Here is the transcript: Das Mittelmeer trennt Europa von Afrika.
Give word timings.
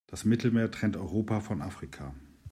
Das 0.07 0.25
Mittelmeer 0.25 0.71
trennt 0.71 0.97
Europa 0.97 1.41
von 1.41 1.61
Afrika. 1.61 2.15